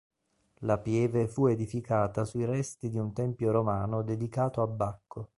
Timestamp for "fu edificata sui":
1.27-2.43